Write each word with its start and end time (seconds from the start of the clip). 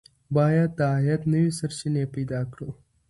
باید 0.35 0.69
د 0.79 0.81
عاید 0.93 1.21
نوې 1.31 1.49
سرچینې 1.59 2.03
پیدا 2.15 2.41
کړو. 2.51 2.69